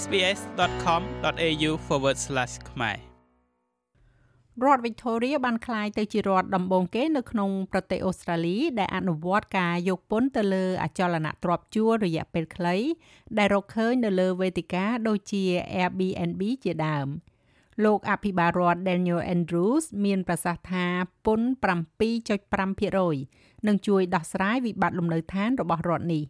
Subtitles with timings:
[0.00, 1.70] sbs.com.au/
[2.70, 2.98] ខ្មែរ
[4.64, 12.76] រដ្ឋ Victoria បានក្លាយទៅជារដ្ឋដំបូងគេនៅក្នុងប្រទេសអូស្ត្រាលី ដែលអនុវត្តការយកពន្ធទៅលើអចលនទ្រព្យជួលរយៈពេលខ្លី
[13.38, 15.42] ដែលរកឃើញនៅលើវេទិកាដូចជា
[15.74, 17.08] Airbnb ជាដើម។
[17.84, 20.86] លោកអភិបាលរដ្ឋ Daniel Andrews មានប្រសាសន៍ថា
[21.26, 21.48] ពន្ធ
[22.80, 26.22] 7.5%នឹងជួយដោះស្រាយវិបត្តិលំនៅឋានរបស់រដ្ឋនេះ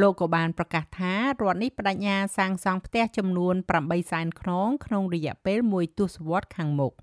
[0.00, 3.54] លោកក៏បានប្រកាសថារដ្ឋនេះបដិញ្ញាសាងសង់ផ្ទះចំនួន
[3.84, 6.94] 8សែនខ្នងក្នុងរយៈពេលមួយទសវត្សរ៍ខាងមុខ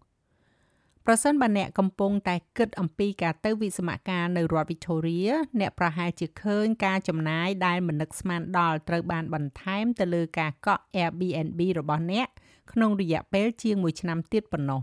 [1.05, 12.27] ប្រសិនបើអ្នកកំពុងតែគិតអំពីការទៅវិស្សមការនៅរដ្ឋ Victoria អ្នកប្រហែលជាឃើញការចំណាយដែលមិននឹកស្មានដល់ត្រូវបានបន្ថែមទៅលើការកក់ Airbnb របស់អ្នក
[12.71, 14.81] ក្នុងរយៈពេលជាង1ឆ្នាំទៀតប៉ុណ្ណោះ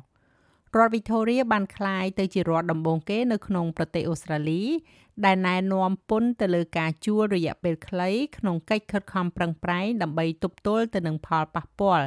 [0.79, 4.63] រដ្ឋ Victoria បានក្លាយទៅជារដ្ឋដំបូងគេនៅក្នុងប្រទេសអូស្ត្រាលី
[5.25, 12.07] ដែលណែនាំពន្ធទៅលើការជួលរយៈពេលខ្លីក្នុងកិច្ចខិតខំប្រឹងប្រែងដើម្បីទប់ទល់ទៅនឹងផលប៉ះពាល់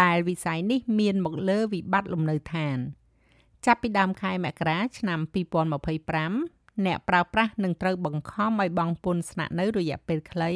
[0.00, 2.76] ដែលវិស័យនេះមានមកលើវិបត្តិលំនៅឋាន
[3.66, 5.20] ចាប់ពីដើមខែមករាឆ្នាំ
[6.02, 10.50] 2025អ្នកប្រើប្រាស់នឹងត្រូវបង្ខំឲ្យបង់ពន្ធស្នាក់នៅរយៈពេលខ្លី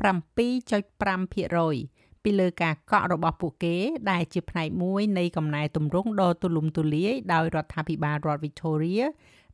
[0.00, 3.76] 7.5% ពីលើការកក់របស់ពួកគេ
[4.10, 9.04] ដែលជាផ្នែកមួយនៃកំណែទម្រង់ដ៏ទូលំទូលាយដោយរដ្ឋាភិបាលរដ្ឋ Victoria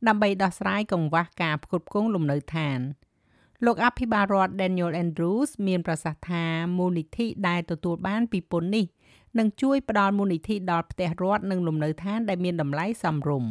[0.07, 2.79] ដើម្បីដោះស្រាយកង្វះការផ្គត់ផ្គង់លំនៅឋាន
[3.65, 6.45] លោកអភិបាលរដ្ឋ Daniel Andrews មានប្រសាសន៍ថា
[6.77, 8.85] មូលនិធិដែលទទួលបានពីពន្ធនេះ
[9.37, 13.49] នឹងជួយផ្ដល់មូលនិធិដល់ផ្ទះរដ្ឋនិងលំនៅឋានដែលមានតម្លៃសមរម្យ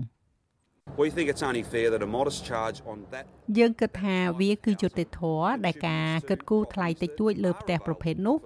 [3.59, 8.37] យើងគិតថាវាគឺយុត្តិធម៌ដែលការគិតគូរថ្លៃតិចតួចលើផ្ទះប្រភេទនោះ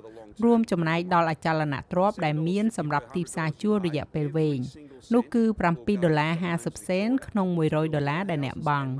[0.45, 4.61] រួមចំណែកដល់អចលនទ្រព្យដែលមានសម្រាប់ទីផ្សារជួលរយៈពេលវែង
[5.15, 8.91] នោះគឺ7ដុល្លារ50សេនក្នុង100ដុល្លារដែលអ្នកបង់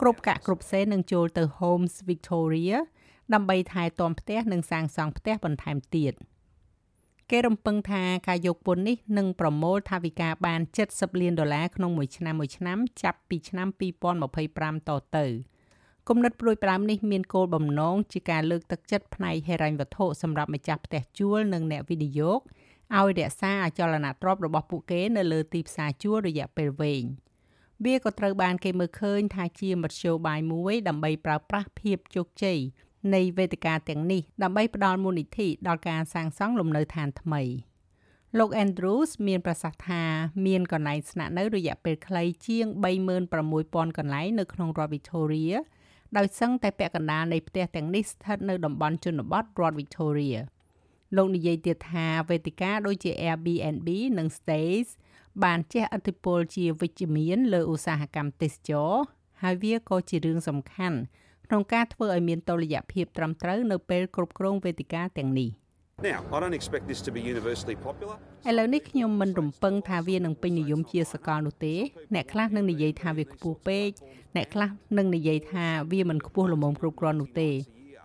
[0.00, 2.76] គ្រប់កាក់គ្រប់សេននឹងចូលទៅ Homes Victoria
[3.34, 6.12] ដើម្បីថែទាំផ្ទះនិងសាងសង់ផ្ទះបន្ថែមទៀត
[7.32, 13.68] គេរំពឹងថាការយកពន្ធនេះនឹងប្រមូលថវិកាបាន70លានដុល្លារក្នុងមួយឆ្នាំមួយឆ្នាំចាប់ពីឆ្នាំ
[14.28, 15.26] 2025តទៅ។
[16.08, 22.40] គំនិតព្រួយផ្ដើមនេះមានគោលបំណងជាការលើកទឹកចិត្តផ្នែកហិរញ្ញវត្ថុសម្រាប់ម្ចាស់ផ្ទះជួលនិងអ្នកវិនិយោគ
[22.96, 27.04] ឲ្យរក្សាអចលនទ្រព្យរបស់ពួកគេនៅលើទីផ្សារជួលរយៈពេលវែង
[27.84, 32.58] វាក៏ត្រូវបានគេមើលឃើញថាជាមធ្យោបាយមួយដើម្បីប្រើប្រាស់ភាពជោគជ័យ
[33.14, 37.42] នៃវេទិកាទាំងនេះដើម្បីផ្ដល់មូលនិធិដល់ការសាងសង់លំនៅឋានថ្មី
[38.38, 40.02] លោក Andrews មានប្រសាសន៍ថា
[40.46, 42.66] មានកន្លែងស្នាក់នៅរយៈពេលខ្លីជាង
[43.32, 45.56] 36,000កន្លែងនៅក្នុងរដ្ឋ Victoria
[46.16, 50.38] ដោយសឹងតែពាក់កណ្ដាលនៃផ្ទះទាំងនេះស្ថិតនៅតំបន់ជនបទរដ្ឋ Victoria
[51.16, 54.88] លោកនិយាយទៀតថាវេទិកាដូចជា Airbnb និង Stays
[55.44, 58.92] បានជះឥទ្ធិពលជាវិជ្ជមានលើឧស្សាហកម្មទេសចរ
[59.42, 60.98] ហើយវាក៏ជារឿងសំខាន់
[61.46, 65.50] ក្នុងការធ្វើឲ្យមានតុល្យភាពត្រឹមត្រូវនៅពេលគ្រប់គ្រងវេទិកាទាំងនេះ
[66.10, 68.16] Now, I don't expect this to be universally popular.
[68.48, 71.74] ឥឡូវនេះខ្ញុំមិនរំពឹងថាវានឹងពេញនិយមជាសកលនោះទេ
[72.14, 73.90] អ្នកខ្លះនឹងនិយាយថាវាខ្ពស់ពេក
[74.36, 77.50] អ្នកខ្លះនឹងនិយាយថាវាមិនខ្ពស់ល្មមគ្រប់គ្រាន់នោះទេ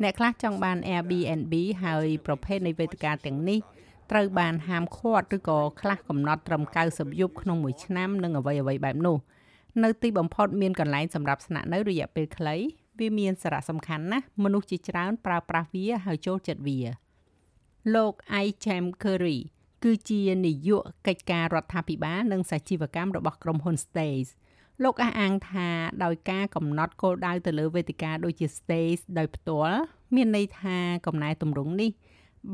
[0.04, 3.60] អ្នកខ្លះចង់បាន Airbnb ហើយប្រភេទនៃវេទិកាទាំងនេះ
[4.12, 9.18] ត្រូវបានហាមឃាត់ឬក៏ខ្លះកំណត់ត្រឹម90យប់ក្នុងមួយឆ្នាំនិងអ្វីអ្វីបែបនោះ
[9.84, 12.56] នៅទីបំផុតមានកន្លែងសម្រាប់ស្នាក់នៅរយៈពេលខ្លី
[13.00, 16.80] វាមានសារៈសំខាន់ណាស់មនុស្សជាច្រើនប្រើប្រាស់វាហើយចូលចិត្តវា
[17.96, 18.14] លោក
[18.44, 19.40] I Chem Curry
[19.84, 24.28] គឺជានាយកកិច្ចការរដ្ឋាភិបាលនិងសាជីវកម្មរបស់ក្រុមហ៊ុន Stays
[24.84, 25.70] លោកអះអាងថា
[26.04, 29.80] ដោយការកំណត់គោលដៅទៅលើវេទិកាដូចជា Stays ដោយផ្ទាល់
[30.16, 31.92] មានន័យថាកំណែទម្រង់នេះ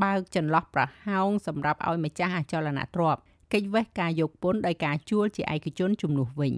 [0.04, 3.22] បើកចន្លោះប្រហោងសម្រាប់ឲ្យម្ចាស់អចលនទ្រព្យ
[3.54, 6.54] កិច្ចវេះការយកពន្ធដោយការជួលជាឯកជនជំនួសវិញ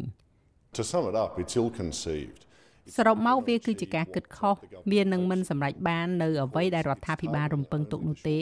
[0.77, 2.44] To sum it up it's ill conceived
[2.93, 4.55] សរុបមកវាគឺជាការគិតខុស
[4.91, 8.39] វានឹងមិនសម្រេចបាននៅអ្វីដែលរដ្ឋាភិបាលរំពឹងទុកនោះទេ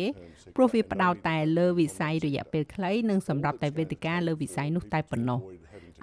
[0.56, 5.40] ព្រោះវាផ្ដោតតែលើវិស័យរយៈពេលខ្លីនិងសម្រាប់តែវេទិកាលើវិស័យនោះតែប៉ុណ្ណោះ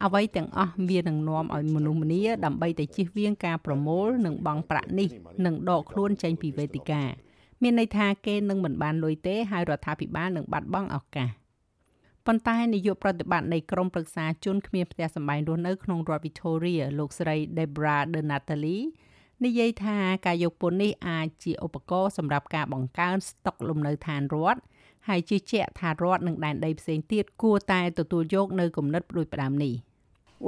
[0.05, 5.09] អ្វីទាំងអស់វានឹងនាំឲ្យមនុស្សម្នាដើម្បីតែជៀសវាងការប្រមូលនិងបង់ប្រាក់នេះ
[5.47, 7.03] និងដកខ្លួនចេញពីវេទិកា
[7.63, 11.40] មានន័យថាគេនឹងមិនបានលុយទេហើយរដ្ឋាភិបាលនឹងបាត់បង់ឱកាស
[12.27, 18.85] ប៉ុន្តែនាយកប្រតិបត្តិនៃក្រមប្រឹក្សាជនគ្មានផ្ទះសម្បែងរស់នៅក្នុងរដ្ឋ Victoria លោកស្រី Debra De Natalie
[19.45, 24.61] និយាយថាការយកពន្ធនេះអាចជាឧបករណ៍សម្រាប់ការបង្កើនស្តុកលំនៅឋានរដ្ឋ
[25.09, 29.75] ហើយជឿជាក់ថារដ្ឋនិងដែនដីផ្សេងទៀតគួរតែទទួលយកនៅគំនិតផ្ដួចផ្ដើមនេះ។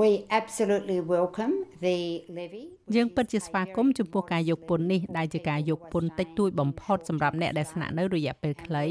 [0.01, 1.55] We absolutely welcome
[1.85, 1.99] the
[2.37, 8.87] levy យើងពិតជាស្វាគមន៍ចំពោះការយកពន្ធនេះដែលជាការយកពន្ធតិចតួចបំផុតសម្រាប់អ្នកដែលស្នាក់នៅរយៈពេលខ្លី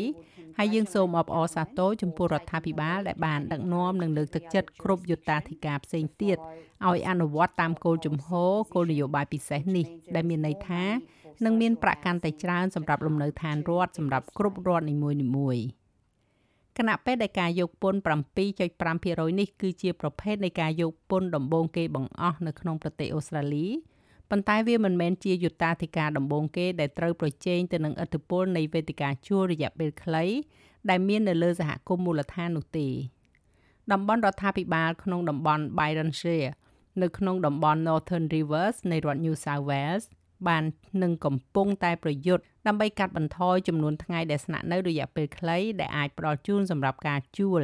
[0.57, 6.37] ហើយយើងសូមអបអរសាទរចំពោះរដ្ឋាភិបាលដែលបានដឹកនាំនិងលើកទឹកចិត្តគ្រប់យុត្តាធិការផ្សេងទៀត
[6.87, 10.83] ឲ្យអនុវត្តតាមគោលជំហរគោលនយោបាយពិសេសនេះដែលមានន័យថា
[11.45, 15.80] នឹងមានប្រាក់កាន់តែច្រើនសម្រាប់លំនៅឋានរដ្ឋសម្រាប់គ្រប់រដ្ឋនីមួយៗ
[16.77, 23.67] គណៈពេលដែលការយកពន្ធ7.5%នេះគឺជាប្រភេទនៃការយកពន្ធដំបូងគេបង្អស់នៅក្នុងប្រទេសអូស្ត្រាលី
[24.29, 30.25] ប៉ុន្តែវាមិនមែនជាយុត្តាធិការដំបូងគេដែលត្រូវប្រជែងទៅនឹងឥទ្ធិពលនៃវេទិកាជួលរយៈពេលខ្លី
[30.89, 32.87] ដែលមាននៅលើសហគមន៍មូលដ្ឋាននោះទេ
[33.91, 36.51] តំបន់រដ្ឋាភិបាលក្នុងតំបន់ Byronshire
[37.01, 40.03] នៅក្នុងតំបន់ Northern Rivers នៃរដ្ឋ New South Wales
[40.47, 40.63] បាន
[41.03, 47.61] នឹងកំពុងតែប្រយុទ្ធដើម្បីកាត់បន្ថយចំនួនថ្ងៃដែលស្នាក់នៅរយៈពេលខ្លីដែលអាចផ្ដល់ជូនសម្រាប់ការជួល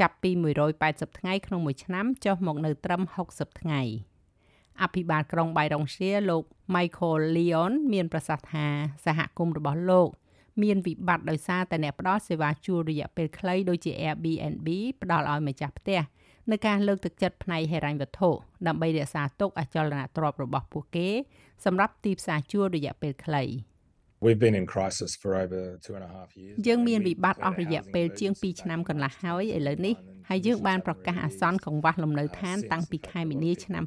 [0.00, 0.30] ចាប់ពី
[0.74, 3.02] 180ថ្ងៃក្នុងមួយឆ្នាំចុះមកនៅត្រឹម
[3.32, 3.82] 60ថ្ងៃ
[4.82, 6.42] អភិបាលក្រុងបៃរុងសៀលោក
[6.74, 8.66] Michael Leon មានប្រសាសន៍ថា
[9.04, 10.08] សហគមន៍របស់លោក
[10.62, 14.68] មានវិបត្តិដោយសារតែអ្នកផ្ដល់សេវាជួលរយៈពេលខ្លីដូចជា Airbnb
[15.02, 16.00] ផ្ដល់ឲ្យម្ចាស់ផ្ទះ
[16.50, 18.28] នៅការលើកទឹកចិត្តផ្នែកហិរញ្ញវត្ថុ
[18.66, 21.08] ដើម្បីរក្សាទុកអចលនទ្រព្យរបស់ពួកគេ
[21.64, 23.42] សម្រាប់ទីផ្សារជួលរយៈពេលខ្លី។
[24.22, 26.56] We've been in crisis for over 2 and a half years.
[26.66, 29.94] យើងមានវិបត្តិអស់រយៈពេលជាង2ឆ្នាំកន្លះហើយឥឡូវនេះ
[30.28, 33.84] ហើយយើងបានប្រកាសអាសន្នកង្វះលំនៅឋានតាំងពីខែមីនាឆ្នាំ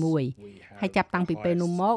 [0.00, 1.96] 2021ហើយចាប់តាំងពីពេលនោះមក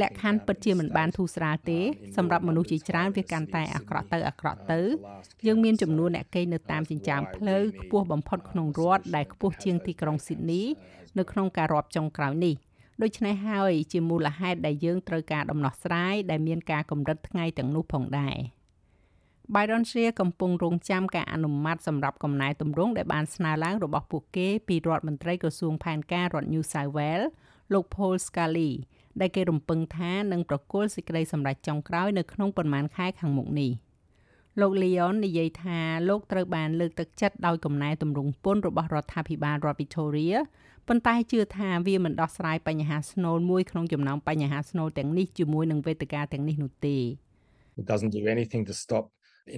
[0.00, 1.80] លក្ខខណ្ឌពិតជាមិនបានធូរស្រាលទេ
[2.16, 4.80] សម្រាប់មនុស្សជាច្រើនវាកាន់តែអាក្រក់ទៅអាក្រក់ទៅ
[5.46, 10.62] យើងមានចំនួនអ្នកគេងនៅតាមចិញ្ចើមផ្លូវខ្ពស់បំផុតក្នុងរដ្ឋដែលខ្ពស់ជាងទីក្រុងស៊ីដនី
[11.18, 12.54] នៅក្នុងការរាប់ចុងក្រោយនេះ
[13.02, 18.36] ដូច្នេះហើយជាមូលហេតុដែលយើងត្រូវការដំណោះស្រាយដែលមានការកម្រិតថ្ងៃទាំងនោះផងដែរ
[19.54, 27.28] Byron Shea កំពុងរងចាំការអនុម័តសម្រាប់កំណែទម្រង់ដែលបានស្នើឡើងរបស់ពួកគេពីរដ្ឋមន្ត្រីក្រសួងផែនការរដ្ឋ New South Wales
[27.72, 28.70] លោក Paul Scully
[29.20, 33.72] ដែលគេរំពឹងថានឹងប្រគល់សេចក្តីសម្រេចចុងក្រោយនៅក្នុងប៉ុន្មានខែខាងមុខនេះ
[34.60, 40.36] លោក Leon និយាយថាលោកត្រូវបានលើកទឹកចិត្តដោយកំណែទម្រង់ពន្ធរបស់រដ្ឋាភិបាលរដ្ឋ Victoria
[40.88, 46.98] ប៉ុន្តែជឿថាវាមិនដោះស្រាយបញ្ហាស្នូលមួយក្នុងចំណោមបញ្ហាស្នូលទាំងនេះជាមួយនឹងវេទិកាទាំងនេះនោះទេ
[47.80, 49.04] It doesn't do anything to stop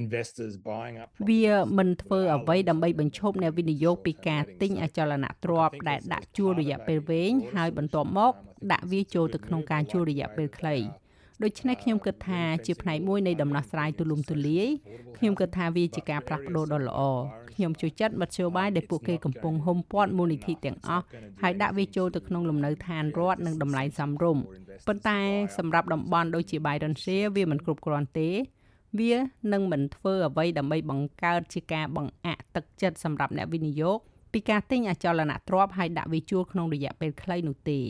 [0.03, 1.47] investors buying up វា
[1.79, 8.33] មិនធ្វើអ្វីដើម្បីបញ្ឈប់អ្នកវិនិយោគពីការទិញអចលនទ្រព្យដែលដាក់ជួលរយៈពេលវែងហើយបន្ទាប់មក
[8.73, 10.77] ដាក់វាចូលទៅក្នុងការជួលរយៈពេលខ្លី
[11.45, 14.69] ដូច្នេះខ្ញុំគិតថាជាផ្នែកមួយនៃដំណោះស្រាយទូលំទូលាយ
[15.17, 17.01] ខ្ញុំគិតថាវាជាការផ្លាស់ប្ដូរដ៏ល្អ
[17.53, 21.05] ខ្ញុំជួយចិត្តមធ្យោបាយដែលពួកគេកំពុងហុំព័ទ្ធមូលនិធិទាំងអស់
[21.43, 24.45] ហើយដាក់វាចូលទៅក្នុងលំនៅឋានរដ្ឋនិងតម្លៃសមរម្យ
[24.87, 25.19] ប៉ុន្តែ
[25.59, 28.29] សម្រាប់តំបន់ដូចជា Byronshire វាមិនគ្រប់គ្រាន់ទេ
[29.01, 29.15] វា
[29.53, 33.99] នឹងមិនធ្វើអ្វីដើម្បីបង្កើតជាការបង្អាក់ទឹកចិត្តសម្រាប់អ្នកវិនិយោគ
[34.33, 37.81] ពីការទិញអចលនទ្រព្យហើយដាក់វាជួលក្នុងរយៈពេលខ្លីនោះទេ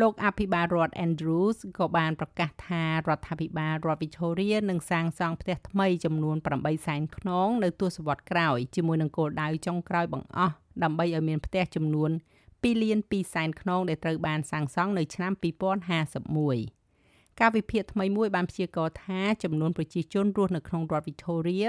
[0.00, 12.10] លោកអភិបាលរដ្ឋ Andrews ក៏បានប្រកាសថារដ្ឋាភិបាលរដ្ឋ Victoria នឹងសាងសង់ផ្ទះថ្មីចំនួន8សែនខ្នងនៅទសវត្សរ៍ក្រោយជាមួយនឹងគោលដៅចុងក្រោយបង្អស់ដើម្បីឲ្យមានផ្ទះចំនួន
[12.46, 15.32] 2លាន2សែនខ្នងដែលត្រូវបានសាងសង់នៅឆ្នាំ
[16.16, 21.68] 2051ការវិភាគថ្មីមួយបានព្យាករណ៍ថាចំនួនប្រជាជនរស់នៅក្នុងរដ្ឋ Victoria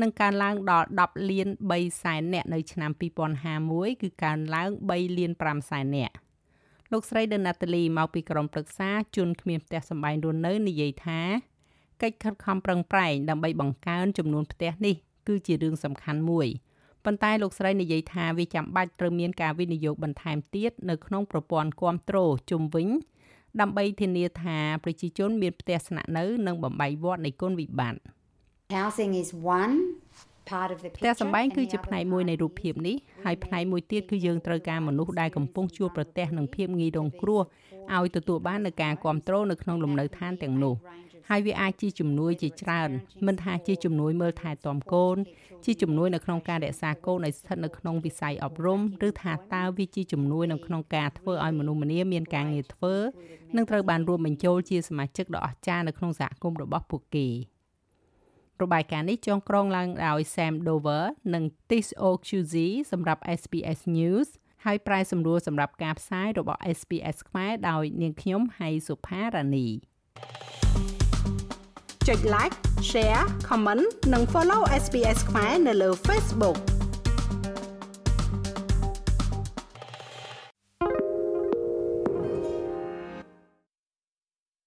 [0.00, 2.90] នឹងកើនឡើងដល់10លាន3សែននាក់នៅឆ្នាំ
[3.46, 6.14] 2051គឺកើនឡើង3លាន5សែននាក់
[6.92, 11.20] លោកស្រីដឺណាតាលីមកពីក្រុមប្រឹក្សាជនគ្មានផ្ទះសម្បែងរស់នៅនិយាយថា
[12.02, 14.94] កិច្ចខិតខំប្រឹងប្រែងដើម្បីបង្កើនចំនួនផ្ទះនេះ
[15.28, 16.48] គឺជារឿងសំខាន់មួយ
[17.04, 22.88] ប៉ុន្តែលោកស្រីនិយាយថាវាចាំបាច់ត្រូវមានការវិនិយោគបន្ថែមទៀតនៅក្នុងប្រព័ន្ធគ្រប់គ្រងជុំវិញ
[23.60, 28.00] ដើម្បីធានាថាប្រជាជនមានផ្ទះស្នាក់នៅនិងបំបីវត្តនៃគុណវិបត្តិ
[28.78, 29.74] Housing is one
[30.98, 37.42] ផ្ទះសម្បែងគឺជាផ្នែកមួយនៃរូបភាពនេះហើយផ្នែកមួយទៀតគឺយើងត្រូវការមនុស្សដែលកំពុងជួបប្រទះនឹងភាពងាយរងគ្រោះ
[37.96, 40.74] ឲ្យទទួលបាននូវការគ្រប់គ្រងនៅក្នុងលំនៅឋានទាំងនោះ
[41.28, 42.90] ហើយវាអាចជាជំនួយជាច្រើន
[43.26, 45.16] មិនថាជាជំនួយមើលថែទាំកូន
[45.64, 52.94] ជាជំនួយនៅក្នុងការរក្សាកូនឲ្យស្ថិតនៅក្នុងវិស័យអប់រំឬថាតើវាជាជំនួយនៅក្នុងការធ្វើឲ្យមនុស្សម្នាមានការងារធ្វើ
[53.56, 57.28] និងត្រូវបានរួមបញ្ចូលជាសមាជិកដ៏អស្ចារ្យនៅក្នុងសហគមន៍របស់ពួកគេ។
[58.62, 61.04] របាយការណ៍នេះចងក្រងឡើងដោយ Sam Dover
[61.34, 62.54] និង Tis Oqz
[62.92, 64.28] សម្រាប់ SPS News
[64.64, 69.68] ហើយប្រែសម្រួលសម្រាប់ការផ្សាយរបស់ SPS ខ្មែរដោយនាងខ្ញុំហៃសុផារ៉ានី
[72.08, 72.56] ចុច like
[72.90, 76.58] share comment និង follow SPS ខ្មែរនៅលើ Facebook